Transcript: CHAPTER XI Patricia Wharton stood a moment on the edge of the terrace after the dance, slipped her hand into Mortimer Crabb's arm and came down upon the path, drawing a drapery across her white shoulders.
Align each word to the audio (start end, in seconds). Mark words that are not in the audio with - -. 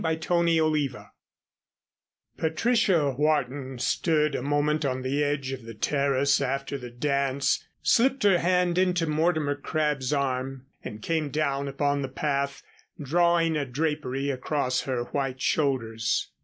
CHAPTER 0.03 0.47
XI 0.47 0.89
Patricia 2.35 3.11
Wharton 3.15 3.77
stood 3.77 4.33
a 4.33 4.41
moment 4.41 4.83
on 4.83 5.03
the 5.03 5.23
edge 5.23 5.51
of 5.51 5.63
the 5.63 5.75
terrace 5.75 6.41
after 6.41 6.75
the 6.75 6.89
dance, 6.89 7.63
slipped 7.83 8.23
her 8.23 8.39
hand 8.39 8.79
into 8.79 9.05
Mortimer 9.05 9.53
Crabb's 9.55 10.11
arm 10.11 10.65
and 10.83 11.03
came 11.03 11.29
down 11.29 11.67
upon 11.67 12.01
the 12.01 12.09
path, 12.09 12.63
drawing 12.99 13.55
a 13.55 13.63
drapery 13.63 14.31
across 14.31 14.81
her 14.85 15.03
white 15.03 15.39
shoulders. 15.39 16.29